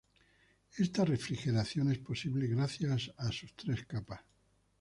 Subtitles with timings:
[0.79, 4.21] Esta refrigeración es posible gracias a sus tres capas.